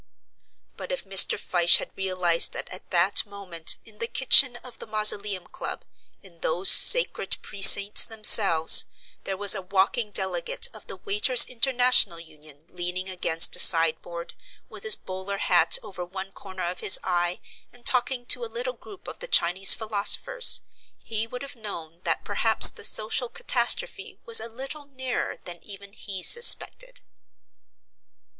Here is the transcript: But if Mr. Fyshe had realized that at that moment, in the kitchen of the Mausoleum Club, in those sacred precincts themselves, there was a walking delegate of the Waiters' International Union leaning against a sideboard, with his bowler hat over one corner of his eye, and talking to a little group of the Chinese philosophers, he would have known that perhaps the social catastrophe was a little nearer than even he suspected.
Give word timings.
But 0.77 0.91
if 0.91 1.05
Mr. 1.05 1.37
Fyshe 1.37 1.77
had 1.77 1.95
realized 1.95 2.53
that 2.53 2.67
at 2.69 2.89
that 2.89 3.23
moment, 3.23 3.77
in 3.85 3.99
the 3.99 4.07
kitchen 4.07 4.55
of 4.63 4.79
the 4.79 4.87
Mausoleum 4.87 5.45
Club, 5.45 5.83
in 6.23 6.39
those 6.39 6.71
sacred 6.71 7.37
precincts 7.43 8.07
themselves, 8.07 8.85
there 9.25 9.37
was 9.37 9.53
a 9.53 9.61
walking 9.61 10.09
delegate 10.09 10.67
of 10.73 10.87
the 10.87 10.95
Waiters' 10.95 11.45
International 11.45 12.19
Union 12.19 12.65
leaning 12.69 13.11
against 13.11 13.55
a 13.55 13.59
sideboard, 13.59 14.33
with 14.69 14.81
his 14.85 14.95
bowler 14.95 15.37
hat 15.37 15.77
over 15.83 16.03
one 16.03 16.31
corner 16.31 16.63
of 16.63 16.79
his 16.79 16.97
eye, 17.03 17.39
and 17.71 17.85
talking 17.85 18.25
to 18.25 18.43
a 18.43 18.47
little 18.47 18.73
group 18.73 19.07
of 19.07 19.19
the 19.19 19.27
Chinese 19.27 19.75
philosophers, 19.75 20.61
he 21.03 21.27
would 21.27 21.43
have 21.43 21.55
known 21.55 22.01
that 22.05 22.25
perhaps 22.25 22.71
the 22.71 22.83
social 22.83 23.29
catastrophe 23.29 24.19
was 24.25 24.39
a 24.39 24.49
little 24.49 24.85
nearer 24.85 25.37
than 25.37 25.61
even 25.63 25.93
he 25.93 26.23
suspected. 26.23 27.01